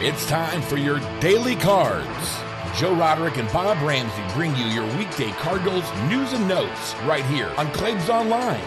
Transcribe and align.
It's 0.00 0.28
time 0.28 0.62
for 0.62 0.76
your 0.76 1.00
daily 1.18 1.56
cards. 1.56 2.38
Joe 2.76 2.94
Roderick 2.94 3.36
and 3.36 3.52
Bob 3.52 3.84
Ramsey 3.84 4.22
bring 4.32 4.54
you 4.54 4.66
your 4.66 4.86
weekday 4.96 5.32
Cardinals 5.32 5.82
news 6.08 6.32
and 6.32 6.46
notes 6.46 6.94
right 7.04 7.24
here 7.24 7.52
on 7.56 7.66
Claibs 7.72 8.08
Online. 8.08 8.62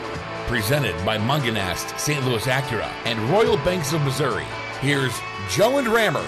Presented 0.47 0.93
by 1.05 1.17
Mungenast, 1.17 1.97
St. 1.97 2.25
Louis 2.25 2.43
Acura, 2.43 2.91
and 3.05 3.17
Royal 3.29 3.55
Banks 3.55 3.93
of 3.93 4.01
Missouri. 4.01 4.43
Here's 4.81 5.17
Joe 5.49 5.77
and 5.77 5.87
Rammer. 5.87 6.19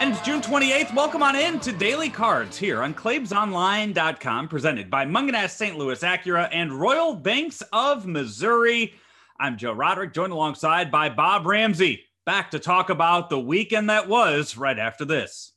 And 0.00 0.24
June 0.24 0.40
28th. 0.40 0.94
Welcome 0.94 1.22
on 1.22 1.36
in 1.36 1.60
to 1.60 1.72
Daily 1.72 2.08
Cards 2.08 2.56
here 2.56 2.82
on 2.82 2.94
ClaibsOnline.com, 2.94 4.48
presented 4.48 4.90
by 4.90 5.04
Mungenast, 5.04 5.50
St. 5.50 5.76
Louis 5.76 6.00
Acura 6.00 6.48
and 6.50 6.72
Royal 6.72 7.14
Banks 7.14 7.62
of 7.74 8.06
Missouri. 8.06 8.94
I'm 9.36 9.56
Joe 9.56 9.72
Roderick, 9.72 10.12
joined 10.12 10.32
alongside 10.32 10.92
by 10.92 11.08
Bob 11.08 11.44
Ramsey. 11.44 12.04
Back 12.24 12.52
to 12.52 12.60
talk 12.60 12.88
about 12.88 13.30
the 13.30 13.40
weekend 13.40 13.90
that 13.90 14.08
was 14.08 14.56
right 14.56 14.78
after 14.78 15.04
this. 15.04 15.53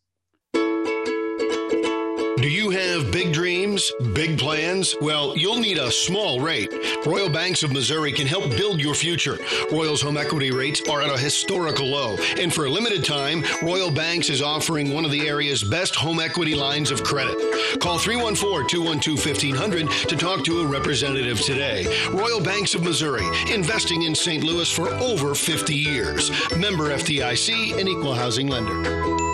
Do 2.37 2.49
you 2.51 2.69
have 2.69 3.11
big 3.11 3.33
dreams, 3.33 3.91
big 4.13 4.37
plans? 4.37 4.95
Well, 5.01 5.35
you'll 5.35 5.57
need 5.57 5.79
a 5.79 5.89
small 5.89 6.39
rate. 6.39 6.71
Royal 7.03 7.29
Banks 7.29 7.63
of 7.63 7.73
Missouri 7.73 8.11
can 8.11 8.27
help 8.27 8.51
build 8.51 8.79
your 8.79 8.93
future. 8.93 9.39
Royal's 9.71 10.03
home 10.03 10.17
equity 10.17 10.51
rates 10.51 10.87
are 10.87 11.01
at 11.01 11.09
a 11.09 11.17
historical 11.17 11.87
low, 11.87 12.15
and 12.37 12.53
for 12.53 12.65
a 12.65 12.69
limited 12.69 13.03
time, 13.03 13.43
Royal 13.63 13.89
Banks 13.89 14.29
is 14.29 14.43
offering 14.43 14.93
one 14.93 15.03
of 15.03 15.09
the 15.09 15.27
area's 15.27 15.63
best 15.63 15.95
home 15.95 16.19
equity 16.19 16.53
lines 16.53 16.91
of 16.91 17.03
credit. 17.03 17.35
Call 17.79 17.97
314 17.97 18.69
212 18.69 19.17
1500 19.17 19.89
to 20.07 20.15
talk 20.15 20.45
to 20.45 20.61
a 20.61 20.67
representative 20.67 21.41
today. 21.41 21.87
Royal 22.11 22.39
Banks 22.39 22.75
of 22.75 22.83
Missouri, 22.83 23.25
investing 23.51 24.03
in 24.03 24.13
St. 24.13 24.43
Louis 24.43 24.71
for 24.71 24.89
over 24.89 25.33
50 25.33 25.73
years. 25.73 26.29
Member 26.55 26.89
FDIC 26.95 27.79
and 27.79 27.89
equal 27.89 28.13
housing 28.13 28.47
lender. 28.47 29.26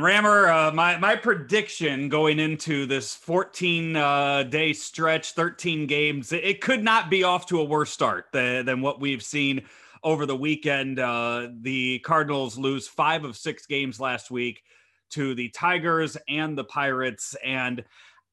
And 0.00 0.06
Rammer, 0.06 0.48
uh, 0.48 0.72
my 0.72 0.96
my 0.96 1.14
prediction 1.14 2.08
going 2.08 2.38
into 2.38 2.86
this 2.86 3.14
14 3.16 3.96
uh, 3.96 4.44
day 4.44 4.72
stretch, 4.72 5.32
13 5.32 5.86
games, 5.86 6.32
it, 6.32 6.62
could 6.62 6.82
not 6.82 7.10
be 7.10 7.22
off 7.22 7.44
to 7.48 7.60
a 7.60 7.64
worse 7.64 7.90
start 7.90 8.28
than, 8.32 8.64
than 8.64 8.80
what 8.80 8.98
we've 8.98 9.22
seen 9.22 9.60
over 10.02 10.24
the 10.24 10.34
weekend. 10.34 11.00
Uh, 11.00 11.48
the 11.60 11.98
Cardinals 11.98 12.56
lose 12.56 12.88
five 12.88 13.24
of 13.24 13.36
six 13.36 13.66
games 13.66 14.00
last 14.00 14.30
week 14.30 14.62
to 15.10 15.34
the 15.34 15.50
Tigers 15.50 16.16
and 16.30 16.56
the 16.56 16.64
Pirates, 16.64 17.36
and 17.44 17.84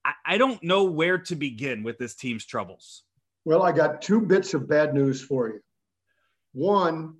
I, 0.05 0.13
I 0.25 0.37
don't 0.37 0.63
know 0.63 0.85
where 0.85 1.17
to 1.17 1.35
begin 1.35 1.83
with 1.83 1.97
this 1.97 2.15
team's 2.15 2.45
troubles. 2.45 3.03
Well, 3.43 3.61
I 3.61 3.73
got 3.73 4.01
two 4.01 4.21
bits 4.21 4.53
of 4.53 4.69
bad 4.69 4.93
news 4.93 5.21
for 5.21 5.49
you. 5.49 5.59
One, 6.53 7.15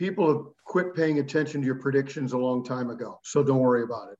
people 0.00 0.26
have 0.28 0.46
quit 0.64 0.94
paying 0.94 1.18
attention 1.18 1.60
to 1.60 1.66
your 1.66 1.74
predictions 1.74 2.32
a 2.32 2.38
long 2.38 2.64
time 2.64 2.88
ago. 2.88 3.20
So 3.22 3.44
don't 3.44 3.58
worry 3.58 3.82
about 3.82 4.10
it. 4.10 4.18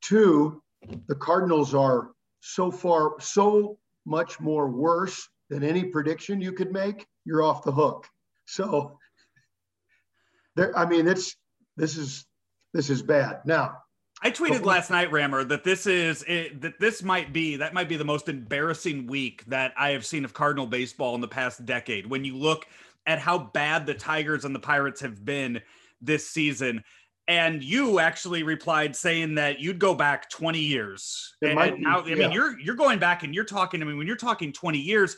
Two, 0.00 0.62
the 1.08 1.14
Cardinals 1.14 1.74
are 1.74 2.12
so 2.40 2.70
far 2.70 3.20
so 3.20 3.76
much 4.06 4.40
more 4.40 4.70
worse 4.70 5.28
than 5.50 5.62
any 5.62 5.84
prediction 5.84 6.40
you 6.40 6.52
could 6.52 6.72
make. 6.72 7.06
You're 7.26 7.42
off 7.42 7.64
the 7.64 7.70
hook. 7.70 8.08
So 8.46 8.98
there, 10.56 10.76
I 10.76 10.86
mean, 10.86 11.06
it's 11.06 11.36
this 11.76 11.98
is 11.98 12.24
this 12.72 12.88
is 12.88 13.02
bad. 13.02 13.42
Now, 13.44 13.76
I 14.22 14.30
tweeted 14.30 14.64
last 14.64 14.90
night, 14.90 15.12
Rammer, 15.12 15.44
that 15.44 15.64
this 15.64 15.86
is 15.86 16.24
it, 16.26 16.62
that 16.62 16.80
this 16.80 17.02
might 17.02 17.34
be 17.34 17.56
that 17.56 17.74
might 17.74 17.90
be 17.90 17.96
the 17.96 18.06
most 18.06 18.30
embarrassing 18.30 19.06
week 19.06 19.44
that 19.48 19.74
I 19.76 19.90
have 19.90 20.06
seen 20.06 20.24
of 20.24 20.32
Cardinal 20.32 20.66
baseball 20.66 21.14
in 21.14 21.20
the 21.20 21.28
past 21.28 21.66
decade. 21.66 22.06
When 22.06 22.24
you 22.24 22.38
look 22.38 22.66
at 23.06 23.18
how 23.18 23.38
bad 23.38 23.86
the 23.86 23.94
Tigers 23.94 24.44
and 24.44 24.54
the 24.54 24.60
Pirates 24.60 25.00
have 25.00 25.24
been 25.24 25.60
this 26.00 26.28
season. 26.28 26.82
And 27.28 27.62
you 27.62 28.00
actually 28.00 28.42
replied 28.42 28.96
saying 28.96 29.36
that 29.36 29.60
you'd 29.60 29.78
go 29.78 29.94
back 29.94 30.28
20 30.30 30.58
years. 30.58 31.34
and, 31.42 31.58
and 31.58 31.80
now, 31.80 32.00
I 32.00 32.14
mean, 32.14 32.32
you're 32.32 32.58
you're 32.58 32.74
going 32.74 32.98
back 32.98 33.22
and 33.22 33.34
you're 33.34 33.44
talking. 33.44 33.80
I 33.82 33.84
mean, 33.84 33.98
when 33.98 34.06
you're 34.06 34.16
talking 34.16 34.52
20 34.52 34.78
years, 34.78 35.16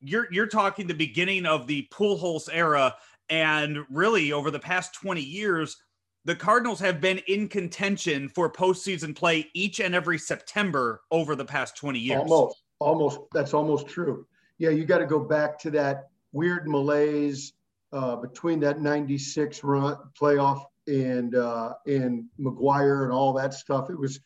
you're 0.00 0.26
you're 0.32 0.48
talking 0.48 0.86
the 0.86 0.94
beginning 0.94 1.46
of 1.46 1.66
the 1.66 1.86
Pujols 1.92 2.48
era, 2.52 2.96
and 3.28 3.78
really 3.90 4.32
over 4.32 4.50
the 4.50 4.58
past 4.58 4.94
20 4.94 5.20
years, 5.20 5.76
the 6.24 6.34
Cardinals 6.34 6.80
have 6.80 7.00
been 7.00 7.18
in 7.28 7.48
contention 7.48 8.28
for 8.28 8.50
postseason 8.50 9.14
play 9.14 9.48
each 9.54 9.78
and 9.78 9.94
every 9.94 10.18
September 10.18 11.02
over 11.12 11.36
the 11.36 11.44
past 11.44 11.76
20 11.76 12.00
years. 12.00 12.20
Almost, 12.20 12.62
almost. 12.80 13.20
That's 13.32 13.54
almost 13.54 13.86
true. 13.86 14.26
Yeah, 14.58 14.70
you 14.70 14.84
got 14.84 14.98
to 14.98 15.06
go 15.06 15.20
back 15.20 15.58
to 15.60 15.70
that 15.72 16.08
weird 16.36 16.68
malaise 16.68 17.54
uh, 17.92 18.14
between 18.16 18.60
that 18.60 18.80
96 18.80 19.64
run 19.64 19.96
playoff 20.20 20.64
and 20.86 21.34
uh, 21.34 21.72
and 21.86 22.26
McGwire 22.38 23.04
and 23.04 23.12
all 23.12 23.32
that 23.32 23.54
stuff. 23.54 23.88
It 23.90 23.98
was 23.98 24.20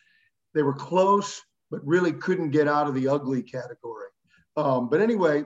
they 0.53 0.63
were 0.63 0.75
close, 0.75 1.41
but 1.71 1.87
really 1.87 2.13
couldn't 2.13 2.51
get 2.51 2.67
out 2.67 2.89
of 2.89 2.95
the 2.95 3.07
ugly 3.07 3.43
category. 3.43 4.09
Um, 4.57 4.89
but 4.91 5.01
anyway, 5.01 5.45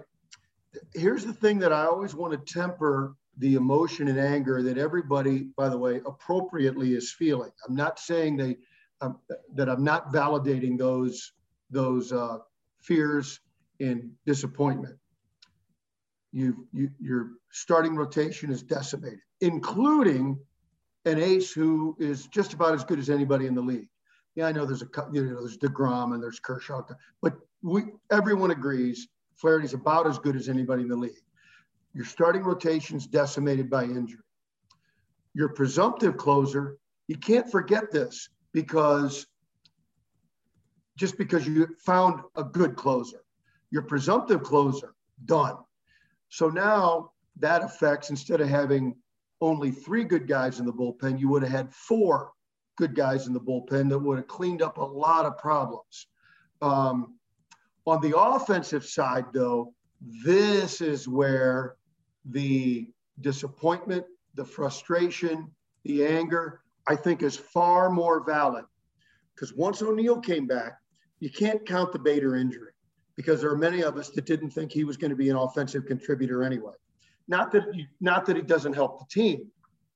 here's 0.95 1.25
the 1.25 1.35
thing 1.35 1.59
that 1.59 1.73
I 1.73 1.85
always 1.85 2.15
want 2.15 2.33
to 2.33 2.53
temper 2.53 3.15
the 3.39 3.57
emotion 3.57 4.09
and 4.09 4.19
anger 4.19 4.63
that 4.63 4.79
everybody, 4.79 5.49
by 5.57 5.69
the 5.69 5.77
way, 5.77 6.01
appropriately 6.07 6.95
is 6.95 7.13
feeling. 7.13 7.51
I'm 7.69 7.77
not 7.77 7.99
saying 7.99 8.39
they 8.39 8.57
um, 9.03 9.19
that 9.55 9.69
I'm 9.69 9.85
not 9.85 10.13
validating 10.13 10.79
those 10.79 11.33
those 11.71 12.11
uh, 12.13 12.39
fears 12.81 13.41
and 13.81 14.11
disappointment 14.25 14.99
you, 16.35 16.67
you 16.73 16.91
your 16.99 17.31
starting 17.53 17.95
rotation 17.95 18.51
is 18.51 18.63
decimated, 18.63 19.21
including 19.41 20.37
an 21.05 21.19
ace 21.21 21.53
who 21.53 21.97
is 22.01 22.27
just 22.27 22.53
about 22.53 22.75
as 22.75 22.83
good 22.85 22.99
as 22.99 23.09
anybody 23.09 23.47
in 23.47 23.55
the 23.55 23.63
league. 23.63 23.89
Yeah, 24.35 24.47
I 24.47 24.53
know 24.53 24.67
there's 24.67 24.83
a 24.83 24.89
you 25.13 25.25
know 25.25 25.41
there's 25.41 25.57
Degrom 25.57 26.13
and 26.13 26.23
there's 26.23 26.41
Kershaw, 26.41 26.83
but 27.23 27.35
we 27.63 27.85
everyone 28.11 28.51
agrees 28.51 29.07
Flaherty's 29.37 29.75
about 29.75 30.09
as 30.09 30.19
good 30.19 30.35
as 30.35 30.49
anybody 30.49 30.83
in 30.83 30.89
the 30.89 30.97
league. 30.97 31.13
Your 31.95 32.05
starting 32.05 32.43
rotation's 32.43 33.07
decimated 33.07 33.71
by 33.71 33.85
injury. 33.85 34.25
Your 35.35 35.51
presumptive 35.51 36.17
closer, 36.17 36.79
you 37.07 37.17
can't 37.17 37.49
forget 37.49 37.93
this 37.93 38.29
because 38.53 39.25
just 40.97 41.17
because 41.17 41.47
you 41.47 41.69
found 41.79 42.23
a 42.35 42.43
good 42.43 42.75
closer, 42.75 43.21
your 43.71 43.83
presumptive 43.83 44.43
closer 44.43 44.95
done. 45.27 45.59
So 46.35 46.49
now 46.49 47.13
that 47.39 47.63
affects 47.63 48.11
instead 48.11 48.41
of 48.41 48.49
having 48.49 48.97
only 49.41 49.71
three 49.71 50.03
good 50.03 50.27
guys 50.27 50.59
in 50.59 50.67
the 50.67 50.73
bullpen, 50.73 51.21
you 51.21 51.29
would 51.29 51.45
have 51.45 51.53
had 51.53 51.73
four 51.73 52.33
good 52.77 52.97
guys 52.97 53.29
in 53.29 53.33
the 53.33 53.41
bullpen 53.41 53.89
that 53.91 53.99
would 54.01 54.19
have 54.19 54.27
cleaned 54.27 54.61
up 54.61 54.79
a 54.79 54.85
lot 54.85 55.27
of 55.27 55.39
problems. 55.39 56.09
Um, 56.61 57.15
on 57.87 58.01
the 58.01 58.19
offensive 58.19 58.85
side, 58.85 59.27
though, 59.33 59.75
this 60.25 60.81
is 60.81 61.07
where 61.07 61.77
the 62.25 62.91
disappointment, 63.21 64.05
the 64.35 64.45
frustration, 64.45 65.53
the 65.85 66.05
anger, 66.05 66.63
I 66.89 66.97
think 66.97 67.23
is 67.23 67.37
far 67.37 67.91
more 67.91 68.25
valid. 68.25 68.65
Because 69.37 69.55
once 69.55 69.81
O'Neill 69.83 70.19
came 70.19 70.49
back, 70.49 70.81
you 71.21 71.31
can't 71.31 71.65
count 71.65 71.93
the 71.93 72.01
Bader 72.01 72.35
injury 72.35 72.74
because 73.17 73.41
there 73.41 73.51
are 73.51 73.59
many 73.59 73.83
of 73.83 73.97
us 73.97 74.11
that 74.11 74.27
didn't 74.27 74.51
think 74.51 74.73
he 74.73 74.85
was 74.85 74.97
going 74.97 75.11
to 75.11 75.17
be 75.17 75.31
an 75.31 75.37
offensive 75.37 75.87
contributor 75.87 76.43
anyway. 76.43 76.73
Not 77.29 77.53
that 77.53 77.65
he, 77.73 77.87
not 78.01 78.27
that 78.27 78.37
he 78.37 78.43
doesn't 78.43 78.75
help 78.75 78.99
the 78.99 79.07
team. 79.11 79.47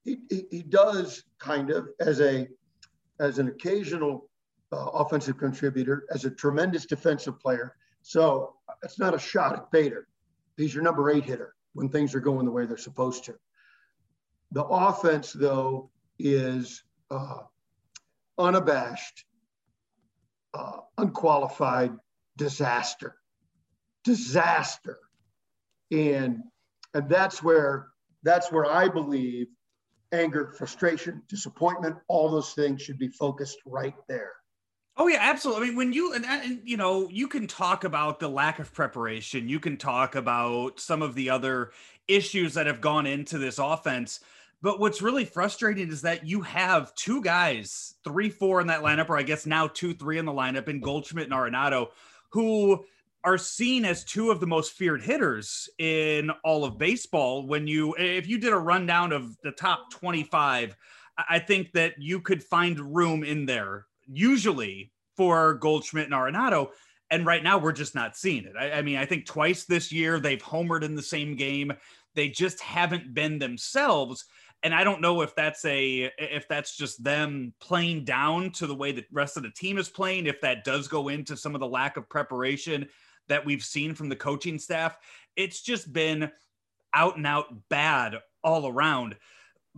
He, 0.04 0.18
he, 0.30 0.46
he 0.50 0.62
does 0.62 1.24
kind 1.38 1.70
of 1.70 1.88
as 2.00 2.20
a 2.20 2.48
as 3.20 3.38
an 3.38 3.48
occasional 3.48 4.28
uh, 4.72 4.76
offensive 4.76 5.38
contributor, 5.38 6.04
as 6.12 6.24
a 6.24 6.30
tremendous 6.30 6.86
defensive 6.86 7.38
player. 7.40 7.74
So 8.02 8.54
it's 8.82 8.98
not 8.98 9.14
a 9.14 9.18
shot 9.18 9.54
at 9.54 9.70
Bader. 9.70 10.06
He's 10.56 10.74
your 10.74 10.82
number 10.84 11.10
eight 11.10 11.24
hitter 11.24 11.54
when 11.72 11.88
things 11.88 12.14
are 12.14 12.20
going 12.20 12.46
the 12.46 12.52
way 12.52 12.66
they're 12.66 12.76
supposed 12.76 13.24
to. 13.24 13.34
The 14.52 14.64
offense, 14.64 15.32
though, 15.32 15.90
is 16.18 16.82
uh, 17.10 17.40
unabashed, 18.38 19.24
uh, 20.54 20.78
unqualified, 20.96 21.92
disaster, 22.38 23.16
disaster. 24.04 24.98
And, 25.90 26.42
and 26.94 27.08
that's 27.08 27.42
where, 27.42 27.88
that's 28.22 28.50
where 28.50 28.64
I 28.64 28.88
believe 28.88 29.48
anger, 30.12 30.54
frustration, 30.56 31.22
disappointment, 31.28 31.96
all 32.08 32.30
those 32.30 32.54
things 32.54 32.80
should 32.80 32.98
be 32.98 33.08
focused 33.08 33.58
right 33.66 33.94
there. 34.08 34.32
Oh 34.96 35.06
yeah, 35.06 35.18
absolutely. 35.20 35.62
I 35.62 35.68
mean, 35.68 35.76
when 35.76 35.92
you 35.92 36.12
and, 36.14 36.24
and, 36.26 36.60
you 36.64 36.76
know, 36.76 37.08
you 37.08 37.28
can 37.28 37.46
talk 37.46 37.84
about 37.84 38.18
the 38.18 38.28
lack 38.28 38.58
of 38.58 38.72
preparation. 38.72 39.48
You 39.48 39.60
can 39.60 39.76
talk 39.76 40.16
about 40.16 40.80
some 40.80 41.02
of 41.02 41.14
the 41.14 41.30
other 41.30 41.70
issues 42.08 42.54
that 42.54 42.66
have 42.66 42.80
gone 42.80 43.06
into 43.06 43.38
this 43.38 43.58
offense. 43.58 44.20
But 44.60 44.80
what's 44.80 45.00
really 45.00 45.24
frustrating 45.24 45.88
is 45.88 46.02
that 46.02 46.26
you 46.26 46.40
have 46.40 46.92
two 46.96 47.22
guys, 47.22 47.94
three, 48.02 48.28
four 48.28 48.60
in 48.60 48.66
that 48.66 48.82
lineup, 48.82 49.08
or 49.08 49.16
I 49.16 49.22
guess 49.22 49.46
now 49.46 49.68
two, 49.68 49.94
three 49.94 50.18
in 50.18 50.24
the 50.24 50.32
lineup, 50.32 50.68
in 50.68 50.80
Goldschmidt 50.80 51.30
and 51.30 51.32
Arenado, 51.32 51.90
who 52.30 52.84
are 53.24 53.38
seen 53.38 53.84
as 53.84 54.04
two 54.04 54.30
of 54.30 54.40
the 54.40 54.46
most 54.46 54.72
feared 54.72 55.02
hitters 55.02 55.68
in 55.78 56.30
all 56.44 56.64
of 56.64 56.78
baseball. 56.78 57.46
When 57.46 57.66
you, 57.66 57.94
if 57.98 58.28
you 58.28 58.38
did 58.38 58.52
a 58.52 58.58
rundown 58.58 59.12
of 59.12 59.36
the 59.42 59.52
top 59.52 59.90
25, 59.90 60.76
I 61.28 61.38
think 61.38 61.72
that 61.72 61.94
you 61.98 62.20
could 62.20 62.42
find 62.42 62.94
room 62.94 63.24
in 63.24 63.44
there, 63.44 63.86
usually 64.06 64.92
for 65.16 65.54
Goldschmidt 65.54 66.06
and 66.06 66.14
Arenado. 66.14 66.68
And 67.10 67.26
right 67.26 67.42
now, 67.42 67.58
we're 67.58 67.72
just 67.72 67.94
not 67.94 68.16
seeing 68.16 68.44
it. 68.44 68.52
I, 68.58 68.72
I 68.72 68.82
mean, 68.82 68.96
I 68.96 69.06
think 69.06 69.26
twice 69.26 69.64
this 69.64 69.90
year 69.90 70.20
they've 70.20 70.42
homered 70.42 70.82
in 70.82 70.94
the 70.94 71.02
same 71.02 71.36
game. 71.36 71.72
They 72.14 72.28
just 72.28 72.60
haven't 72.60 73.14
been 73.14 73.38
themselves 73.38 74.26
and 74.62 74.74
I 74.74 74.82
don't 74.84 75.00
know 75.00 75.20
if 75.20 75.34
that's 75.34 75.64
a 75.64 76.10
if 76.18 76.48
that's 76.48 76.76
just 76.76 77.02
them 77.02 77.54
playing 77.60 78.04
down 78.04 78.50
to 78.52 78.66
the 78.66 78.74
way 78.74 78.92
the 78.92 79.04
rest 79.12 79.36
of 79.36 79.42
the 79.42 79.50
team 79.50 79.78
is 79.78 79.88
playing. 79.88 80.26
If 80.26 80.40
that 80.40 80.64
does 80.64 80.88
go 80.88 81.08
into 81.08 81.36
some 81.36 81.54
of 81.54 81.60
the 81.60 81.68
lack 81.68 81.96
of 81.96 82.08
preparation 82.08 82.88
that 83.28 83.44
we've 83.44 83.64
seen 83.64 83.94
from 83.94 84.08
the 84.08 84.16
coaching 84.16 84.58
staff, 84.58 84.96
it's 85.36 85.62
just 85.62 85.92
been 85.92 86.30
out 86.94 87.16
and 87.16 87.26
out 87.26 87.46
bad 87.68 88.16
all 88.42 88.66
around. 88.66 89.16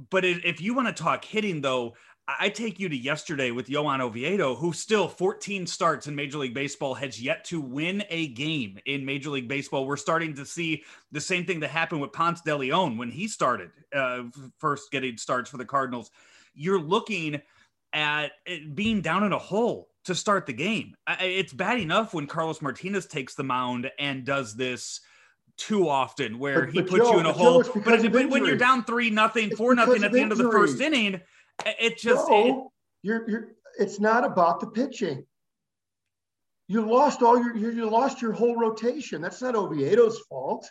But 0.09 0.25
if 0.25 0.61
you 0.61 0.73
want 0.73 0.89
to 0.89 1.03
talk 1.03 1.25
hitting, 1.25 1.61
though, 1.61 1.95
I 2.39 2.49
take 2.49 2.79
you 2.79 2.89
to 2.89 2.97
yesterday 2.97 3.51
with 3.51 3.69
Johan 3.69 4.01
Oviedo, 4.01 4.55
who 4.55 4.73
still 4.73 5.09
14 5.09 5.67
starts 5.67 6.07
in 6.07 6.15
Major 6.15 6.39
League 6.39 6.55
Baseball 6.55 6.95
has 6.95 7.21
yet 7.21 7.45
to 7.47 7.61
win 7.61 8.05
a 8.11 8.29
game 8.29 8.79
in 8.85 9.05
Major 9.05 9.31
League 9.31 9.49
Baseball. 9.49 9.87
We're 9.87 9.97
starting 9.97 10.35
to 10.35 10.45
see 10.45 10.85
the 11.13 11.21
same 11.21 11.47
thing 11.47 11.61
that 11.61 11.71
happened 11.71 12.01
with 12.01 12.13
Ponce 12.13 12.41
de 12.43 12.55
Leon 12.55 12.99
when 12.99 13.11
he 13.11 13.27
started 13.27 13.71
uh, 13.95 14.25
first 14.59 14.91
getting 14.91 15.17
starts 15.17 15.51
for 15.51 15.57
the 15.57 15.65
Cardinals. 15.65 16.11
You're 16.55 16.81
looking 16.81 17.41
at 17.93 18.33
being 18.75 19.01
down 19.01 19.25
in 19.25 19.33
a 19.33 19.39
hole 19.39 19.89
to 20.05 20.15
start 20.15 20.47
the 20.47 20.53
game. 20.53 20.95
It's 21.21 21.53
bad 21.53 21.79
enough 21.81 22.15
when 22.15 22.27
Carlos 22.27 22.63
Martinez 22.63 23.07
takes 23.07 23.35
the 23.35 23.45
mound 23.45 23.91
and 23.99 24.25
does 24.25 24.55
this 24.55 25.01
too 25.57 25.89
often 25.89 26.39
where 26.39 26.67
but, 26.67 26.75
he 26.75 26.83
puts 26.83 27.05
Joe, 27.05 27.13
you 27.13 27.21
in 27.21 27.27
a 27.27 27.33
hole. 27.33 27.63
But, 27.85 28.13
but 28.13 28.31
when 28.31 28.45
you're 28.45 28.57
down 28.57 28.85
three 28.85 29.11
nothing, 29.11 29.55
four 29.57 29.75
nothing 29.75 30.05
at 30.05 30.13
the 30.13 30.21
end 30.21 30.33
of 30.33 30.39
the 30.39 30.51
first 30.51 30.81
inning 30.81 31.21
it 31.67 31.99
just 31.99 32.29
no, 32.29 32.47
it, 32.47 33.07
you're 33.07 33.31
you're 33.31 33.49
it's 33.79 34.01
not 34.01 34.25
about 34.25 34.61
the 34.61 34.67
pitching. 34.67 35.25
You 36.69 36.89
lost 36.89 37.23
all 37.23 37.37
your 37.37 37.57
you 37.57 37.89
lost 37.91 38.23
your 38.23 38.33
whole 38.33 38.57
rotation. 38.57 39.21
That's 39.21 39.43
not 39.43 39.55
Oviedo's 39.55 40.21
fault. 40.29 40.71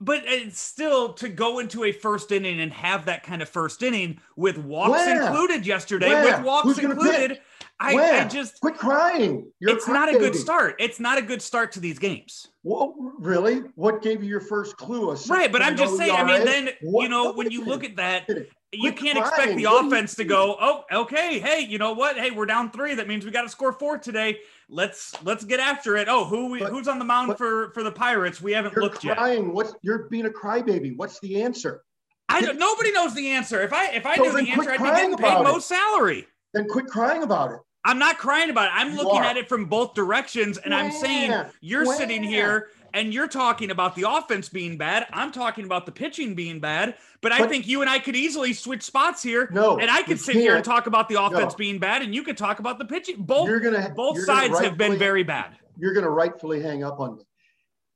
But 0.00 0.22
it's 0.24 0.58
still 0.58 1.12
to 1.14 1.28
go 1.28 1.60
into 1.60 1.84
a 1.84 1.92
first 1.92 2.32
inning 2.32 2.60
and 2.60 2.72
have 2.72 3.04
that 3.04 3.22
kind 3.22 3.40
of 3.40 3.48
first 3.48 3.84
inning 3.84 4.18
with 4.34 4.58
walks 4.58 4.90
Where? 4.90 5.22
included 5.22 5.64
yesterday, 5.64 6.08
Where? 6.08 6.38
with 6.38 6.44
walks 6.44 6.78
included. 6.78 7.38
I, 7.82 8.20
I, 8.20 8.28
just 8.28 8.60
quit 8.60 8.76
crying. 8.76 9.50
You're 9.58 9.76
it's 9.76 9.88
not 9.88 10.08
a 10.08 10.18
good 10.18 10.36
start. 10.36 10.76
It's 10.78 11.00
not 11.00 11.18
a 11.18 11.22
good 11.22 11.42
start 11.42 11.72
to 11.72 11.80
these 11.80 11.98
games. 11.98 12.48
Well, 12.62 12.94
really? 13.18 13.56
What 13.74 14.02
gave 14.02 14.22
you 14.22 14.28
your 14.28 14.40
first 14.40 14.76
clue? 14.76 15.12
right, 15.28 15.50
but 15.50 15.62
I'm 15.62 15.76
just 15.76 15.96
saying. 15.96 16.14
I 16.14 16.24
mean, 16.24 16.44
then 16.44 16.68
what? 16.82 17.02
you 17.02 17.08
know 17.08 17.32
when 17.32 17.50
you 17.50 17.64
look 17.64 17.82
at 17.82 17.96
that, 17.96 18.28
you 18.72 18.92
can't 18.92 19.18
expect 19.18 19.56
the 19.56 19.64
offense 19.64 20.14
to 20.14 20.24
go, 20.24 20.56
oh, 20.60 20.84
okay, 20.92 21.40
hey, 21.40 21.60
you 21.60 21.78
know 21.78 21.92
what? 21.92 22.16
Hey, 22.16 22.30
we're 22.30 22.46
down 22.46 22.70
three. 22.70 22.94
That 22.94 23.08
means 23.08 23.24
we 23.24 23.32
got 23.32 23.42
to 23.42 23.48
score 23.48 23.72
four 23.72 23.98
today. 23.98 24.38
Let's 24.68 25.20
let's 25.24 25.44
get 25.44 25.58
after 25.58 25.96
it. 25.96 26.08
Oh, 26.08 26.24
who 26.24 26.60
but, 26.60 26.70
who's 26.70 26.86
on 26.86 27.00
the 27.00 27.04
mound 27.04 27.36
for 27.36 27.72
for 27.72 27.82
the 27.82 27.92
Pirates? 27.92 28.40
We 28.40 28.52
haven't 28.52 28.76
looked 28.76 29.00
crying. 29.00 29.46
yet. 29.46 29.54
What's 29.54 29.74
you're 29.82 30.08
being 30.08 30.26
a 30.26 30.30
crybaby? 30.30 30.96
What's 30.96 31.18
the 31.20 31.42
answer? 31.42 31.82
I 32.28 32.40
don't, 32.40 32.58
nobody 32.58 32.92
knows 32.92 33.14
the 33.14 33.28
answer. 33.30 33.60
If 33.62 33.72
I 33.72 33.90
if 33.90 34.06
I 34.06 34.16
so 34.16 34.22
knew 34.22 34.32
the 34.32 34.50
answer, 34.50 34.70
I'd 34.70 34.78
be 34.78 34.84
getting 34.84 35.16
paid 35.16 35.42
most 35.42 35.68
salary. 35.68 36.26
Then 36.54 36.68
quit 36.68 36.86
crying 36.86 37.22
about 37.22 37.52
it. 37.52 37.58
I'm 37.84 37.98
not 37.98 38.18
crying 38.18 38.50
about 38.50 38.66
it. 38.66 38.72
I'm 38.74 38.96
looking 38.96 39.22
at 39.22 39.36
it 39.36 39.48
from 39.48 39.66
both 39.66 39.94
directions, 39.94 40.58
and 40.58 40.74
I'm 40.74 40.92
saying 40.92 41.46
you're 41.60 41.86
sitting 41.96 42.22
here 42.22 42.68
and 42.94 43.12
you're 43.12 43.28
talking 43.28 43.70
about 43.70 43.96
the 43.96 44.08
offense 44.08 44.48
being 44.48 44.76
bad. 44.76 45.06
I'm 45.12 45.32
talking 45.32 45.64
about 45.64 45.86
the 45.86 45.92
pitching 45.92 46.34
being 46.34 46.60
bad. 46.60 46.94
But, 47.20 47.30
but 47.30 47.32
I 47.32 47.46
think 47.46 47.66
you 47.66 47.80
and 47.80 47.88
I 47.88 47.98
could 47.98 48.16
easily 48.16 48.52
switch 48.52 48.82
spots 48.82 49.22
here. 49.22 49.48
No, 49.52 49.78
and 49.78 49.90
I 49.90 50.02
could 50.02 50.20
sit 50.20 50.36
here 50.36 50.56
and 50.56 50.64
talk 50.64 50.86
about 50.86 51.08
the 51.08 51.22
offense 51.22 51.54
no. 51.54 51.56
being 51.56 51.78
bad, 51.78 52.02
and 52.02 52.14
you 52.14 52.22
could 52.22 52.36
talk 52.36 52.58
about 52.58 52.78
the 52.78 52.84
pitching. 52.84 53.22
Both 53.22 53.48
you're 53.48 53.60
gonna, 53.60 53.92
both 53.94 54.16
you're 54.16 54.26
sides 54.26 54.58
have 54.60 54.76
been 54.76 54.98
very 54.98 55.22
bad. 55.22 55.56
You're 55.78 55.94
going 55.94 56.04
to 56.04 56.10
rightfully 56.10 56.60
hang 56.60 56.84
up 56.84 57.00
on 57.00 57.16
me. 57.16 57.22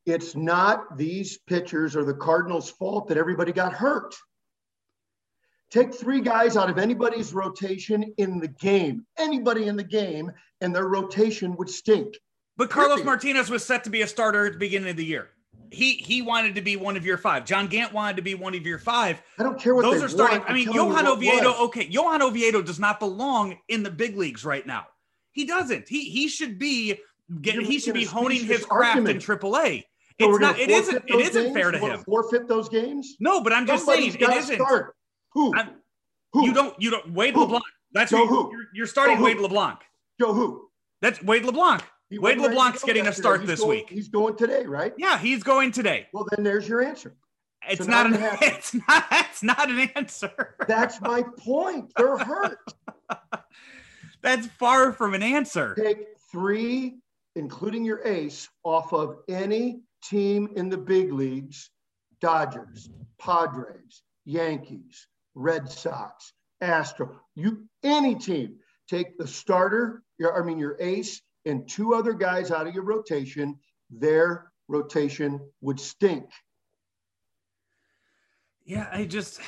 It's 0.07 0.37
not 0.37 0.97
these 0.97 1.39
pitchers 1.39 1.97
or 1.97 2.05
the 2.05 2.15
Cardinals' 2.15 2.71
fault 2.71 3.09
that 3.09 3.19
everybody 3.19 3.53
got 3.53 3.73
hurt. 3.73 4.15
Take 5.71 5.95
three 5.95 6.21
guys 6.21 6.57
out 6.57 6.71
of 6.71 6.79
anybody's 6.79 7.35
rotation 7.35 8.15
in 8.19 8.39
the 8.39 8.49
game, 8.49 9.05
anybody 9.19 9.67
in 9.67 9.77
the 9.77 9.85
game, 9.85 10.31
and 10.61 10.75
their 10.75 10.89
rotation 10.89 11.57
would 11.57 11.69
stink. 11.69 12.17
But 12.57 12.71
Carlos 12.71 13.05
Martinez 13.05 13.51
was 13.51 13.65
set 13.65 13.85
to 13.85 13.91
be 13.91 14.03
a 14.03 14.07
starter 14.07 14.47
at 14.47 14.53
the 14.55 14.59
beginning 14.59 14.91
of 14.91 14.97
the 14.97 15.05
year. 15.05 15.31
He 15.71 15.95
he 15.95 16.23
wanted 16.23 16.55
to 16.55 16.63
be 16.63 16.77
one 16.77 16.97
of 16.97 17.05
your 17.05 17.19
five. 17.19 17.45
John 17.45 17.67
Gant 17.67 17.93
wanted 17.93 18.17
to 18.17 18.23
be 18.23 18.35
one 18.35 18.55
of 18.55 18.65
your 18.65 18.79
five. 18.79 19.21
I 19.39 19.43
don't 19.43 19.59
care 19.59 19.75
what 19.75 19.83
those 19.83 20.03
are 20.03 20.09
starting. 20.09 20.43
I 20.47 20.53
mean, 20.53 20.71
Johan 20.73 21.07
Oviedo. 21.07 21.55
Okay, 21.65 21.87
Johan 21.87 22.23
Oviedo 22.23 22.63
does 22.63 22.79
not 22.79 23.01
belong 23.01 23.59
in 23.69 23.83
the 23.83 23.91
big 23.91 24.17
leagues 24.17 24.45
right 24.45 24.65
now. 24.65 24.87
He 25.33 25.45
doesn't. 25.45 25.89
He 25.89 26.09
he 26.09 26.29
should 26.29 26.59
be 26.59 27.01
getting. 27.43 27.65
He 27.67 27.79
should 27.79 27.95
be 27.95 28.05
honing 28.05 28.45
his 28.45 28.65
craft 28.65 28.97
argument. 28.97 29.29
in 29.29 29.39
AAA. 29.39 29.85
So 30.21 30.31
it's 30.31 30.39
not. 30.39 30.59
It 30.59 30.71
isn't. 30.71 31.05
It 31.09 31.17
isn't 31.17 31.43
games? 31.43 31.55
fair 31.55 31.71
to 31.73 31.79
him. 31.79 31.99
Forfeit 32.05 32.49
those 32.49 32.69
games. 32.69 33.17
No, 33.21 33.43
but 33.43 33.53
I'm 33.53 33.67
just 33.67 33.85
Somebody's 33.85 34.15
saying 34.15 34.31
it 34.31 34.37
isn't. 34.37 34.57
Start. 34.57 34.96
Who? 35.37 35.55
I'm, 35.55 35.69
who? 36.33 36.47
You 36.47 36.55
don't. 36.55 36.75
You 36.81 36.91
don't. 36.91 37.13
Wade 37.13 37.35
who? 37.35 37.43
LeBlanc. 37.43 37.65
That's 37.93 38.11
Joe 38.11 38.27
who. 38.27 38.51
You're, 38.51 38.67
you're 38.73 38.87
starting 38.87 39.21
Wade 39.21 39.37
LeBlanc. 39.37 39.81
Joe 40.19 40.33
who? 40.33 40.71
That's 41.03 41.23
Wade 41.23 41.45
LeBlanc. 41.45 41.85
He 42.09 42.19
Wade 42.19 42.39
LeBlanc's 42.39 42.83
getting 42.83 43.07
a 43.07 43.13
start 43.13 43.41
he's 43.41 43.49
this 43.51 43.61
going, 43.61 43.71
week. 43.71 43.91
He's 43.91 44.09
going 44.09 44.37
today, 44.37 44.65
right? 44.65 44.95
Yeah, 44.97 45.19
he's 45.19 45.43
going 45.43 45.73
today. 45.73 46.07
Well, 46.15 46.27
then 46.35 46.43
there's 46.43 46.67
your 46.67 46.83
answer. 46.83 47.15
It's 47.69 47.85
so 47.85 47.91
not 47.91 48.07
an 48.07 48.15
it's 48.41 48.73
not 48.73 49.05
it's 49.11 49.43
not 49.43 49.69
an 49.69 49.91
answer. 49.95 50.55
That's 50.67 51.03
my 51.03 51.23
point. 51.39 51.93
They're 51.99 52.17
hurt. 52.17 52.73
That's 54.23 54.47
far 54.47 54.93
from 54.95 55.13
an 55.13 55.23
answer. 55.23 55.75
Take 55.75 56.07
three, 56.33 56.95
including 57.35 57.85
your 57.85 58.03
ace, 58.07 58.49
off 58.65 58.95
of 58.95 59.19
any 59.29 59.81
team 60.03 60.49
in 60.57 60.71
the 60.71 60.79
big 60.79 61.13
leagues: 61.13 61.69
Dodgers, 62.23 62.89
Padres, 63.19 64.03
Yankees, 64.25 65.09
Red 65.37 65.71
Sox, 65.71 66.33
Astro. 66.61 67.21
You 67.37 67.69
any 67.85 68.17
team. 68.17 68.57
Take 68.89 69.19
the 69.19 69.27
starter, 69.29 70.03
your, 70.19 70.41
I 70.41 70.45
mean 70.45 70.59
your 70.59 70.77
ace, 70.81 71.21
and 71.45 71.69
two 71.69 71.95
other 71.95 72.13
guys 72.13 72.51
out 72.51 72.67
of 72.67 72.75
your 72.75 72.85
rotation, 72.85 73.59
their 73.91 74.51
rotation 74.67 75.41
would 75.61 75.79
stink. 75.79 76.25
Yeah, 78.65 78.89
I 78.91 79.05
just 79.05 79.41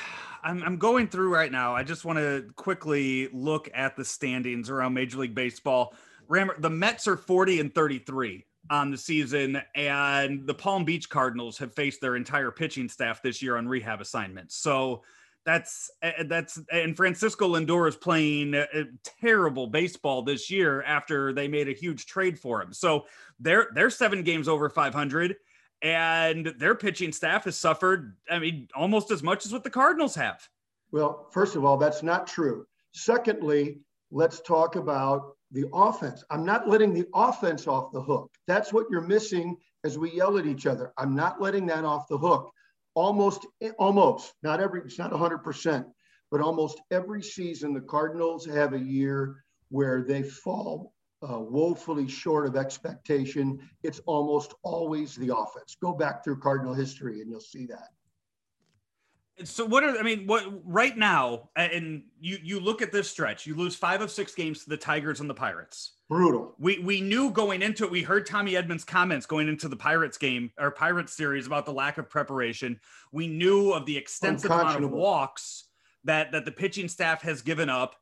I'm, 0.45 0.63
I'm 0.63 0.77
going 0.77 1.09
through 1.09 1.35
right 1.35 1.51
now. 1.51 1.75
I 1.75 1.83
just 1.83 2.05
want 2.05 2.19
to 2.19 2.47
quickly 2.55 3.29
look 3.33 3.69
at 3.75 3.97
the 3.97 4.05
standings 4.05 4.71
around 4.71 4.95
Major 4.95 5.19
League 5.19 5.35
Baseball. 5.35 5.95
Rammer, 6.29 6.55
the 6.59 6.71
Mets 6.71 7.09
are 7.09 7.17
40 7.17 7.61
and 7.61 7.75
33 7.75 8.45
on 8.71 8.91
the 8.91 8.99
season, 8.99 9.61
and 9.75 10.47
the 10.47 10.55
Palm 10.55 10.85
Beach 10.85 11.09
Cardinals 11.09 11.59
have 11.59 11.75
faced 11.75 12.01
their 12.01 12.17
entire 12.17 12.51
pitching 12.51 12.89
staff 12.89 13.23
this 13.23 13.41
year 13.41 13.57
on 13.57 13.67
rehab 13.67 14.01
assignments. 14.01 14.57
So 14.57 15.03
that's 15.45 15.91
eh, 16.03 16.13
eh, 16.19 16.25
that's 16.27 16.61
and 16.71 16.97
Francisco 16.97 17.55
Lindor 17.55 17.89
is 17.89 17.97
playing 17.97 18.55
terrible 19.21 19.67
baseball 19.67 20.23
this 20.23 20.51
year 20.51 20.83
after 20.83 21.33
they 21.33 21.49
made 21.49 21.69
a 21.69 21.73
huge 21.73 22.07
trade 22.07 22.39
for 22.39 22.63
him. 22.63 22.73
So 22.73 23.07
they're 23.41 23.69
they're 23.75 23.91
seven 23.91 24.23
games 24.23 24.49
over 24.49 24.69
500 24.69 25.37
and 25.83 26.53
their 26.59 26.75
pitching 26.75 27.13
staff 27.13 27.45
has 27.45 27.59
suffered 27.59 28.17
I 28.31 28.39
mean 28.39 28.69
almost 28.75 29.11
as 29.11 29.23
much 29.23 29.47
as 29.47 29.53
what 29.53 29.65
the 29.65 29.71
Cardinals 29.71 30.15
have. 30.17 30.47
Well, 30.91 31.29
first 31.33 31.57
of 31.57 31.65
all, 31.65 31.77
that's 31.77 32.03
not 32.03 32.27
true. 32.27 32.67
Secondly, 32.93 33.81
let's 34.11 34.41
talk 34.41 34.77
about 34.77 35.37
the 35.51 35.65
offense. 35.73 36.25
I'm 36.31 36.45
not 36.45 36.69
letting 36.69 36.93
the 36.93 37.07
offense 37.15 37.67
off 37.67 37.93
the 37.93 38.03
hook. 38.03 38.31
That's 38.47 38.73
what 38.73 38.87
you're 38.91 39.01
missing 39.01 39.57
as 39.85 39.99
we 39.99 40.11
yell 40.11 40.39
at 40.39 40.47
each 40.47 40.67
other. 40.67 40.93
I'm 40.99 41.15
not 41.15 41.41
letting 41.41 41.67
that 41.67 41.85
off 41.85 42.09
the 42.09 42.19
hook 42.19 42.53
almost, 42.99 43.47
almost, 43.79 44.35
not 44.43 44.61
every, 44.61 44.81
it's 44.81 44.99
not 44.99 45.13
100%, 45.13 45.85
but 46.31 46.41
almost 46.41 46.81
every 46.91 47.23
season, 47.23 47.73
the 47.73 47.81
Cardinals 47.81 48.45
have 48.45 48.75
a 48.75 48.79
year 48.79 49.45
where 49.69 50.03
they 50.03 50.23
fall 50.23 50.93
uh, 51.23 51.39
woefully 51.39 52.09
short 52.09 52.47
of 52.47 52.57
expectation. 52.57 53.59
It's 53.83 54.01
almost 54.07 54.55
always 54.63 55.15
the 55.15 55.35
offense. 55.35 55.77
Go 55.81 55.93
back 55.93 56.25
through 56.25 56.41
Cardinal 56.41 56.75
history 56.75 57.21
and 57.21 57.31
you'll 57.31 57.41
see 57.41 57.67
that. 57.67 57.89
So 59.45 59.65
what 59.65 59.85
are 59.85 59.97
I 59.97 60.03
mean? 60.03 60.27
What 60.27 60.47
right 60.65 60.97
now? 60.97 61.51
And 61.55 62.03
you 62.19 62.39
you 62.43 62.59
look 62.59 62.83
at 62.83 62.91
this 62.91 63.09
stretch. 63.09 63.47
You 63.47 63.55
lose 63.55 63.77
five 63.77 64.01
of 64.01 64.11
six 64.11 64.35
games 64.35 64.65
to 64.65 64.71
the 64.71 64.77
Tigers 64.77 65.21
and 65.21 65.31
the 65.31 65.35
Pirates. 65.35 65.93
Brutal. 66.09 66.55
We 66.59 66.79
we 66.79 67.03
knew 67.03 67.31
going 67.31 67.61
into 67.61 67.85
it. 67.85 67.91
We 67.91 68.03
heard 68.03 68.25
Tommy 68.25 68.53
Edman's 68.53 68.85
comments 68.85 69.27
going 69.27 69.47
into 69.47 69.69
the 69.69 69.77
Pirates 69.77 70.17
game 70.17 70.51
or 70.59 70.71
Pirates 70.71 71.13
series 71.13 71.47
about 71.47 71.67
the 71.67 71.73
lack 71.73 71.99
of 71.99 72.09
preparation. 72.09 72.81
We 73.13 73.29
knew 73.29 73.73
of 73.73 73.85
the 73.85 73.97
extensive 73.97 74.51
amount 74.51 74.85
of 74.85 74.91
walks 74.91 75.65
that 76.05 76.33
that 76.33 76.47
the 76.47 76.53
pitching 76.53 76.89
staff 76.89 77.21
has 77.23 77.43
given 77.43 77.69
up. 77.69 77.95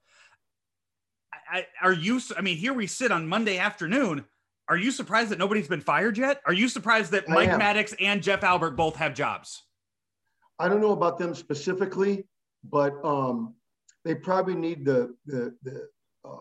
I, 1.51 1.67
are 1.83 1.93
you? 1.93 2.21
I 2.37 2.43
mean, 2.43 2.57
here 2.57 2.73
we 2.73 2.87
sit 2.87 3.11
on 3.11 3.27
Monday 3.27 3.59
afternoon. 3.59 4.25
Are 4.69 4.77
you 4.77 4.93
surprised 4.93 5.31
that 5.31 5.39
nobody's 5.39 5.69
been 5.69 5.81
fired 5.81 6.17
yet? 6.17 6.41
Are 6.47 6.53
you 6.53 6.69
surprised 6.69 7.11
that 7.13 7.29
Mike 7.29 7.51
Maddux 7.51 7.95
and 8.01 8.23
Jeff 8.23 8.45
Albert 8.45 8.73
both 8.73 8.97
have 8.97 9.15
jobs? 9.15 9.63
I 10.59 10.69
don't 10.69 10.81
know 10.81 10.93
about 10.93 11.19
them 11.19 11.35
specifically, 11.35 12.25
but 12.65 12.93
um, 13.05 13.55
they 14.05 14.15
probably 14.15 14.55
need 14.55 14.85
the 14.85 15.15
the, 15.27 15.55
the 15.65 15.89
uh, 16.25 16.39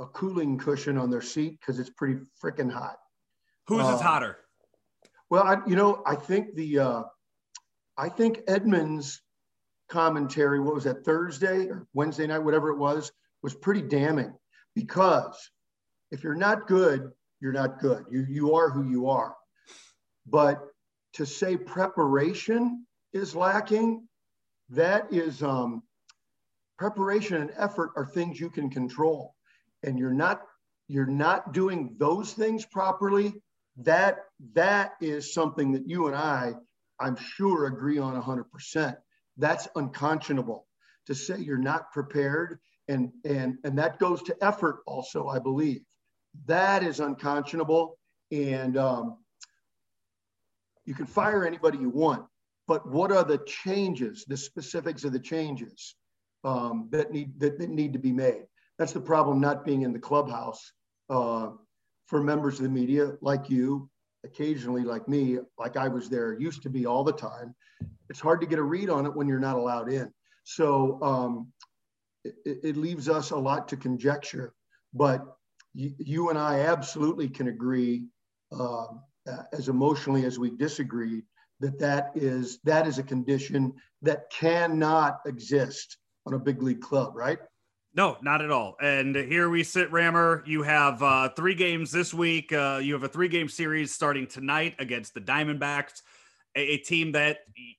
a 0.00 0.06
cooling 0.06 0.58
cushion 0.58 0.96
on 0.96 1.10
their 1.10 1.20
seat 1.20 1.58
because 1.60 1.78
it's 1.78 1.90
pretty 1.90 2.20
freaking 2.42 2.72
hot. 2.72 2.96
Who's 3.66 3.84
uh, 3.84 3.94
is 3.94 4.00
hotter? 4.00 4.38
Well, 5.28 5.44
I, 5.44 5.58
you 5.66 5.76
know, 5.76 6.02
I 6.06 6.16
think 6.16 6.54
the 6.54 6.78
uh, 6.78 7.02
I 7.96 8.08
think 8.08 8.38
Edman's 8.48 9.20
commentary. 9.88 10.60
What 10.60 10.74
was 10.74 10.84
that 10.84 11.04
Thursday 11.04 11.66
or 11.66 11.86
Wednesday 11.92 12.26
night, 12.26 12.38
whatever 12.38 12.70
it 12.70 12.78
was, 12.78 13.12
was 13.42 13.54
pretty 13.54 13.82
damning 13.82 14.34
because 14.74 15.50
if 16.10 16.24
you're 16.24 16.34
not 16.34 16.66
good, 16.66 17.10
you're 17.40 17.52
not 17.52 17.78
good. 17.78 18.04
You 18.10 18.26
you 18.28 18.54
are 18.54 18.70
who 18.70 18.88
you 18.90 19.08
are. 19.08 19.34
But 20.26 20.60
to 21.14 21.26
say 21.26 21.56
preparation 21.56 22.86
is 23.12 23.34
lacking, 23.34 24.06
that 24.70 25.12
is 25.12 25.42
um, 25.42 25.82
preparation 26.78 27.36
and 27.36 27.52
effort 27.56 27.90
are 27.96 28.06
things 28.06 28.40
you 28.40 28.50
can 28.50 28.70
control, 28.70 29.34
and 29.82 29.98
you're 29.98 30.12
not 30.12 30.42
you're 30.88 31.06
not 31.06 31.52
doing 31.52 31.94
those 31.98 32.32
things 32.32 32.66
properly. 32.66 33.34
That 33.78 34.18
that 34.54 34.92
is 35.00 35.32
something 35.32 35.72
that 35.72 35.88
you 35.88 36.08
and 36.08 36.16
I, 36.16 36.54
I'm 36.98 37.16
sure, 37.16 37.66
agree 37.66 37.98
on 37.98 38.20
100%. 38.20 38.96
That's 39.36 39.68
unconscionable 39.76 40.66
to 41.06 41.14
say 41.14 41.38
you're 41.38 41.58
not 41.58 41.92
prepared, 41.92 42.58
and 42.88 43.10
and 43.24 43.58
and 43.64 43.78
that 43.78 43.98
goes 43.98 44.22
to 44.24 44.36
effort 44.42 44.80
also, 44.86 45.28
I 45.28 45.38
believe. 45.38 45.80
That 46.46 46.82
is 46.82 47.00
unconscionable. 47.00 47.98
And 48.32 48.76
um, 48.76 49.16
you 50.84 50.94
can 50.94 51.06
fire 51.06 51.46
anybody 51.46 51.78
you 51.78 51.90
want, 51.90 52.24
but 52.66 52.88
what 52.88 53.12
are 53.12 53.24
the 53.24 53.38
changes, 53.46 54.24
the 54.26 54.36
specifics 54.36 55.04
of 55.04 55.12
the 55.12 55.18
changes 55.18 55.94
um, 56.44 56.88
that, 56.90 57.10
need, 57.10 57.38
that, 57.40 57.58
that, 57.58 57.70
need 57.70 57.92
to 57.92 57.98
be 57.98 58.12
made? 58.12 58.46
That's 58.80 58.94
the 58.94 59.00
problem 59.00 59.42
not 59.42 59.66
being 59.66 59.82
in 59.82 59.92
the 59.92 59.98
clubhouse 59.98 60.72
uh, 61.10 61.50
for 62.06 62.22
members 62.22 62.58
of 62.58 62.62
the 62.62 62.70
media 62.70 63.12
like 63.20 63.50
you, 63.50 63.90
occasionally 64.24 64.84
like 64.84 65.06
me, 65.06 65.38
like 65.58 65.76
I 65.76 65.86
was 65.86 66.08
there, 66.08 66.40
used 66.40 66.62
to 66.62 66.70
be 66.70 66.86
all 66.86 67.04
the 67.04 67.12
time. 67.12 67.54
It's 68.08 68.20
hard 68.20 68.40
to 68.40 68.46
get 68.46 68.58
a 68.58 68.62
read 68.62 68.88
on 68.88 69.04
it 69.04 69.14
when 69.14 69.28
you're 69.28 69.38
not 69.38 69.56
allowed 69.56 69.92
in. 69.92 70.10
So 70.44 70.98
um, 71.02 71.52
it, 72.24 72.34
it 72.64 72.76
leaves 72.78 73.06
us 73.10 73.32
a 73.32 73.36
lot 73.36 73.68
to 73.68 73.76
conjecture, 73.76 74.54
but 74.94 75.26
you, 75.74 75.92
you 75.98 76.30
and 76.30 76.38
I 76.38 76.60
absolutely 76.60 77.28
can 77.28 77.48
agree, 77.48 78.06
uh, 78.50 78.86
as 79.52 79.68
emotionally 79.68 80.24
as 80.24 80.38
we 80.38 80.56
disagree, 80.56 81.22
that 81.60 81.78
that 81.80 82.12
is 82.14 82.60
that 82.64 82.86
is 82.86 82.96
a 82.96 83.02
condition 83.02 83.74
that 84.00 84.30
cannot 84.30 85.20
exist 85.26 85.98
on 86.24 86.32
a 86.32 86.38
big 86.38 86.62
league 86.62 86.80
club, 86.80 87.14
right? 87.14 87.38
No, 87.94 88.16
not 88.22 88.40
at 88.40 88.50
all. 88.50 88.76
And 88.80 89.16
here 89.16 89.50
we 89.50 89.64
sit, 89.64 89.90
Rammer. 89.90 90.44
You 90.46 90.62
have 90.62 91.02
uh, 91.02 91.30
three 91.30 91.54
games 91.54 91.90
this 91.90 92.14
week. 92.14 92.52
Uh, 92.52 92.80
you 92.82 92.92
have 92.94 93.02
a 93.02 93.08
three-game 93.08 93.48
series 93.48 93.92
starting 93.92 94.26
tonight 94.26 94.76
against 94.78 95.14
the 95.14 95.20
Diamondbacks, 95.20 96.02
a, 96.54 96.60
a 96.60 96.76
team 96.78 97.12
that 97.12 97.38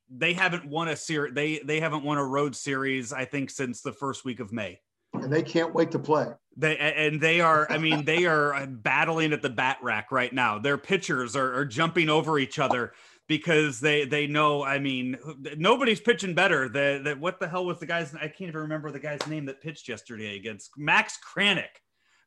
they 0.09 0.33
haven't 0.33 0.65
won 0.65 0.89
a 0.89 0.95
series. 0.95 1.33
They 1.33 1.59
they 1.59 1.79
haven't 1.79 2.03
won 2.03 2.17
a 2.17 2.25
road 2.25 2.55
series, 2.55 3.13
I 3.13 3.23
think, 3.23 3.49
since 3.49 3.81
the 3.81 3.93
first 3.93 4.25
week 4.25 4.41
of 4.41 4.51
May 4.51 4.79
and 5.13 5.31
they 5.31 5.43
can't 5.43 5.73
wait 5.73 5.91
to 5.91 5.99
play. 5.99 6.27
They 6.57 6.77
and 6.77 7.19
they 7.19 7.41
are. 7.41 7.67
I 7.69 7.77
mean, 7.77 8.05
they 8.05 8.25
are 8.25 8.65
battling 8.67 9.33
at 9.33 9.41
the 9.41 9.49
bat 9.49 9.77
rack 9.81 10.11
right 10.11 10.33
now. 10.33 10.59
Their 10.59 10.77
pitchers 10.77 11.35
are, 11.35 11.53
are 11.55 11.65
jumping 11.65 12.09
over 12.09 12.39
each 12.39 12.59
other 12.59 12.93
because 13.31 13.79
they 13.79 14.03
they 14.03 14.27
know. 14.27 14.61
I 14.61 14.77
mean, 14.77 15.17
nobody's 15.55 16.01
pitching 16.01 16.35
better. 16.35 16.67
That 16.67 17.05
that 17.05 17.17
what 17.17 17.39
the 17.39 17.47
hell 17.47 17.65
was 17.65 17.79
the 17.79 17.85
guy's? 17.85 18.13
I 18.13 18.27
can't 18.27 18.49
even 18.49 18.57
remember 18.57 18.91
the 18.91 18.99
guy's 18.99 19.25
name 19.25 19.45
that 19.45 19.61
pitched 19.61 19.87
yesterday 19.87 20.35
against 20.35 20.71
Max 20.77 21.17
Kranick. 21.17 21.79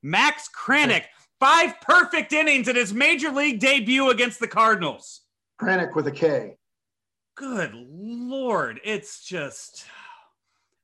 Max 0.02 0.49
Kranick, 0.49 1.04
five 1.38 1.78
perfect 1.82 2.32
innings 2.32 2.68
in 2.68 2.76
his 2.76 2.94
major 2.94 3.30
league 3.30 3.61
debut 3.61 4.08
against 4.08 4.40
the 4.40 4.49
Cardinals. 4.49 5.20
Kranick 5.61 5.94
with 5.94 6.06
a 6.06 6.11
K. 6.11 6.56
Good 7.37 7.73
lord, 7.75 8.80
it's 8.82 9.23
just 9.23 9.84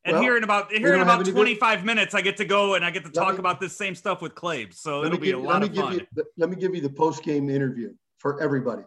and 0.04 0.14
well, 0.14 0.22
here 0.22 0.36
in 0.36 0.44
about 0.44 0.70
here 0.70 0.94
in 0.94 1.00
about 1.00 1.24
25 1.24 1.78
good... 1.78 1.86
minutes, 1.86 2.14
I 2.14 2.20
get 2.20 2.36
to 2.36 2.44
go 2.44 2.74
and 2.74 2.84
I 2.84 2.90
get 2.90 3.04
to 3.04 3.10
talk 3.10 3.34
me, 3.34 3.38
about 3.38 3.58
this 3.58 3.74
same 3.74 3.94
stuff 3.94 4.20
with 4.20 4.34
Claves. 4.34 4.80
So 4.80 5.02
it'll 5.02 5.18
be 5.18 5.30
a 5.30 5.38
lot 5.38 5.62
of 5.62 5.74
fun. 5.74 5.94
You, 5.94 6.24
let 6.36 6.50
me 6.50 6.56
give 6.56 6.74
you 6.74 6.82
the 6.82 6.90
post 6.90 7.22
game 7.22 7.48
interview 7.48 7.94
for 8.18 8.42
everybody. 8.42 8.82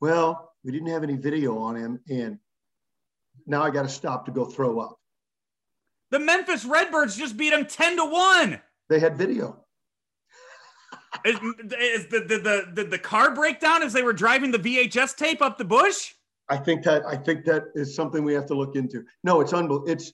Well, 0.00 0.51
we 0.64 0.72
didn't 0.72 0.88
have 0.88 1.02
any 1.02 1.16
video 1.16 1.58
on 1.58 1.76
him, 1.76 2.00
and 2.08 2.38
now 3.46 3.62
I 3.62 3.70
got 3.70 3.82
to 3.82 3.88
stop 3.88 4.26
to 4.26 4.32
go 4.32 4.44
throw 4.44 4.80
up. 4.80 4.98
The 6.10 6.18
Memphis 6.18 6.64
Redbirds 6.64 7.16
just 7.16 7.36
beat 7.36 7.52
him 7.52 7.66
10 7.66 7.96
to 7.96 8.04
1. 8.04 8.60
They 8.88 9.00
had 9.00 9.16
video. 9.16 9.64
is, 11.24 11.36
is 11.36 12.06
the, 12.08 12.20
the, 12.20 12.72
the, 12.74 12.84
the 12.84 12.98
car 12.98 13.34
breakdown 13.34 13.82
as 13.82 13.92
they 13.92 14.02
were 14.02 14.12
driving 14.12 14.50
the 14.50 14.58
VHS 14.58 15.16
tape 15.16 15.40
up 15.40 15.56
the 15.56 15.64
bush? 15.64 16.12
I 16.48 16.56
think 16.58 16.82
that 16.84 17.06
I 17.06 17.16
think 17.16 17.46
that 17.46 17.64
is 17.74 17.94
something 17.94 18.24
we 18.24 18.34
have 18.34 18.46
to 18.46 18.54
look 18.54 18.76
into. 18.76 19.04
No, 19.24 19.40
it's 19.40 19.54
unbelievable. 19.54 19.90
It's 19.90 20.12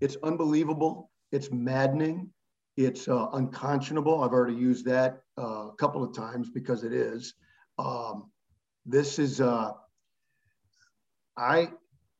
it's 0.00 0.16
unbelievable. 0.22 1.10
It's 1.32 1.50
maddening. 1.50 2.30
It's 2.76 3.08
uh, 3.08 3.28
unconscionable. 3.32 4.22
I've 4.22 4.32
already 4.32 4.56
used 4.56 4.86
that 4.86 5.20
uh, 5.38 5.68
a 5.68 5.74
couple 5.78 6.02
of 6.02 6.14
times 6.14 6.50
because 6.50 6.82
it 6.82 6.92
is. 6.94 7.34
Um, 7.78 8.30
this 8.86 9.18
is, 9.18 9.40
uh, 9.40 9.72
I, 11.36 11.70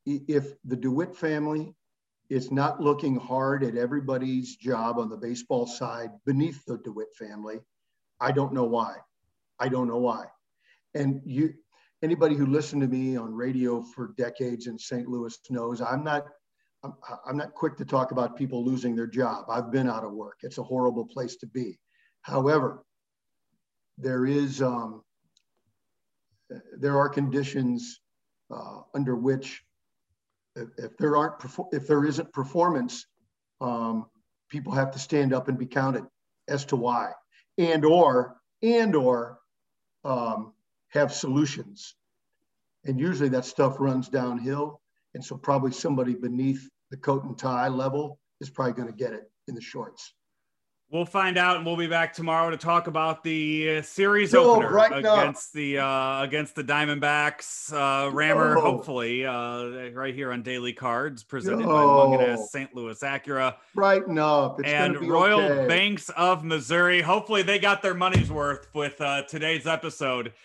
if 0.06 0.54
the 0.64 0.76
DeWitt 0.76 1.16
family 1.16 1.75
is 2.30 2.50
not 2.50 2.80
looking 2.80 3.16
hard 3.16 3.62
at 3.62 3.76
everybody's 3.76 4.56
job 4.56 4.99
on 4.99 5.09
the 5.09 5.16
baseball 5.16 5.66
side 5.66 6.11
beneath 6.25 6.64
the 6.66 6.78
DeWitt 6.78 7.14
family, 7.18 7.61
I 8.21 8.33
don't 8.33 8.52
know 8.52 8.64
why. 8.64 8.97
I 9.59 9.68
don't 9.68 9.88
know 9.88 9.99
why. 9.99 10.25
And 10.94 11.21
you, 11.25 11.54
anybody 12.02 12.35
who 12.35 12.47
listened 12.47 12.83
to 12.83 12.88
me 12.88 13.16
on 13.16 13.35
radio 13.35 13.83
for 13.83 14.14
decades 14.16 14.66
in 14.66 14.78
St. 14.78 15.09
Louis 15.09 15.37
knows 15.50 15.80
I'm 15.80 16.04
not 16.04 16.26
I'm, 16.85 16.92
I'm 17.26 17.37
not 17.38 17.54
quick 17.54 17.78
to 17.78 17.85
talk 17.85 18.12
about 18.12 18.37
people 18.37 18.62
losing 18.62 18.94
their 18.94 19.06
job. 19.06 19.47
I've 19.49 19.73
been 19.73 19.88
out 19.88 20.04
of 20.04 20.12
work. 20.12 20.40
It's 20.42 20.59
a 20.59 20.62
horrible 20.62 21.06
place 21.06 21.37
to 21.37 21.47
be. 21.47 21.78
However, 22.21 22.85
there 23.97 24.26
is 24.26 24.61
um, 24.61 25.02
there 26.78 26.98
are 26.98 27.08
conditions 27.08 28.00
uh, 28.50 28.80
under 28.94 29.16
which 29.16 29.62
if, 30.56 30.68
if, 30.78 30.96
there 30.98 31.16
aren't 31.16 31.34
if 31.72 31.86
there 31.86 32.04
isn't 32.04 32.32
performance, 32.32 33.06
um, 33.60 34.06
people 34.48 34.72
have 34.72 34.92
to 34.92 34.98
stand 34.98 35.32
up 35.32 35.48
and 35.48 35.58
be 35.58 35.66
counted 35.66 36.04
as 36.48 36.64
to 36.66 36.76
why, 36.76 37.12
and 37.58 37.84
or 37.84 38.36
and 38.62 38.94
or 38.94 39.38
um, 40.04 40.52
have 40.88 41.12
solutions. 41.12 41.94
And 42.84 43.00
usually 43.00 43.30
that 43.30 43.46
stuff 43.46 43.76
runs 43.80 44.08
downhill, 44.08 44.80
and 45.14 45.24
so 45.24 45.36
probably 45.36 45.72
somebody 45.72 46.14
beneath 46.14 46.68
the 46.90 46.96
coat 46.98 47.24
and 47.24 47.36
tie 47.36 47.68
level 47.68 48.18
is 48.40 48.50
probably 48.50 48.74
going 48.74 48.88
to 48.88 48.94
get 48.94 49.12
it 49.12 49.30
in 49.48 49.54
the 49.54 49.60
shorts. 49.60 50.12
We'll 50.94 51.04
find 51.04 51.36
out, 51.36 51.56
and 51.56 51.66
we'll 51.66 51.76
be 51.76 51.88
back 51.88 52.12
tomorrow 52.12 52.50
to 52.50 52.56
talk 52.56 52.86
about 52.86 53.24
the 53.24 53.78
uh, 53.78 53.82
series 53.82 54.32
no, 54.32 54.52
opener 54.52 54.70
right 54.70 54.96
against 54.96 55.52
the 55.52 55.78
uh, 55.78 56.22
against 56.22 56.54
the 56.54 56.62
Diamondbacks. 56.62 57.72
Uh, 57.72 58.12
Rammer, 58.12 58.54
no. 58.54 58.60
hopefully, 58.60 59.26
uh, 59.26 59.90
right 59.90 60.14
here 60.14 60.30
on 60.30 60.44
Daily 60.44 60.72
Cards, 60.72 61.24
presented 61.24 61.66
no. 61.66 61.66
by 61.66 61.82
Mungenast 61.82 62.46
St. 62.46 62.76
Louis 62.76 62.96
Acura. 63.00 63.56
Right 63.74 64.08
it's 64.60 64.68
and 64.68 65.10
Royal 65.10 65.40
okay. 65.40 65.66
Banks 65.66 66.10
of 66.10 66.44
Missouri. 66.44 67.02
Hopefully, 67.02 67.42
they 67.42 67.58
got 67.58 67.82
their 67.82 67.94
money's 67.94 68.30
worth 68.30 68.68
with 68.72 69.00
uh, 69.00 69.22
today's 69.22 69.66
episode. 69.66 70.32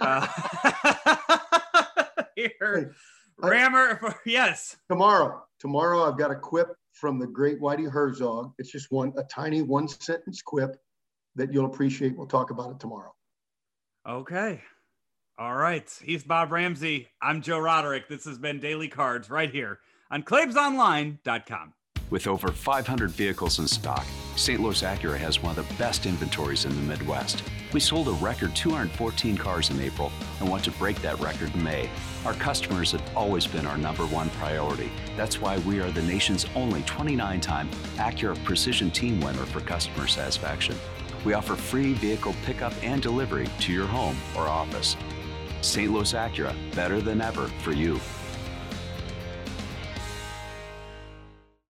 Uh, 0.00 0.26
here, 2.36 2.94
Rammer, 3.36 4.14
yes. 4.26 4.76
Tomorrow, 4.88 5.44
Tomorrow, 5.58 6.08
I've 6.08 6.16
got 6.16 6.30
a 6.30 6.36
quip 6.36 6.68
from 6.98 7.18
the 7.18 7.26
great 7.26 7.60
Whitey 7.60 7.90
Herzog. 7.90 8.52
It's 8.58 8.70
just 8.70 8.90
one, 8.90 9.12
a 9.16 9.22
tiny 9.24 9.62
one 9.62 9.88
sentence 9.88 10.42
quip 10.42 10.76
that 11.36 11.52
you'll 11.52 11.66
appreciate. 11.66 12.16
We'll 12.16 12.26
talk 12.26 12.50
about 12.50 12.70
it 12.72 12.80
tomorrow. 12.80 13.14
Okay. 14.06 14.62
All 15.38 15.54
right. 15.54 15.88
He's 16.02 16.24
Bob 16.24 16.50
Ramsey. 16.50 17.08
I'm 17.22 17.42
Joe 17.42 17.60
Roderick. 17.60 18.08
This 18.08 18.24
has 18.24 18.38
been 18.38 18.58
Daily 18.58 18.88
Cards 18.88 19.30
right 19.30 19.50
here 19.50 19.78
on 20.10 20.22
ClaibsOnline.com. 20.22 21.74
With 22.10 22.26
over 22.26 22.48
500 22.50 23.10
vehicles 23.10 23.58
in 23.58 23.68
stock, 23.68 24.06
St. 24.38 24.60
Louis 24.60 24.82
Acura 24.82 25.18
has 25.18 25.42
one 25.42 25.58
of 25.58 25.68
the 25.68 25.74
best 25.74 26.06
inventories 26.06 26.64
in 26.64 26.70
the 26.70 26.82
Midwest. 26.82 27.42
We 27.72 27.80
sold 27.80 28.06
a 28.06 28.12
record 28.12 28.54
214 28.54 29.36
cars 29.36 29.70
in 29.70 29.80
April 29.80 30.12
and 30.38 30.48
want 30.48 30.62
to 30.62 30.70
break 30.70 31.02
that 31.02 31.18
record 31.18 31.52
in 31.56 31.64
May. 31.64 31.90
Our 32.24 32.34
customers 32.34 32.92
have 32.92 33.02
always 33.16 33.48
been 33.48 33.66
our 33.66 33.76
number 33.76 34.06
one 34.06 34.30
priority. 34.30 34.92
That's 35.16 35.40
why 35.40 35.58
we 35.58 35.80
are 35.80 35.90
the 35.90 36.02
nation's 36.02 36.46
only 36.54 36.82
29 36.82 37.40
time 37.40 37.68
Acura 37.96 38.42
Precision 38.44 38.92
Team 38.92 39.20
winner 39.20 39.44
for 39.44 39.58
customer 39.60 40.06
satisfaction. 40.06 40.76
We 41.24 41.34
offer 41.34 41.56
free 41.56 41.94
vehicle 41.94 42.36
pickup 42.44 42.72
and 42.80 43.02
delivery 43.02 43.48
to 43.58 43.72
your 43.72 43.88
home 43.88 44.16
or 44.36 44.46
office. 44.46 44.96
St. 45.62 45.92
Louis 45.92 46.12
Acura, 46.12 46.54
better 46.76 47.00
than 47.00 47.20
ever 47.20 47.48
for 47.64 47.72
you. 47.72 48.00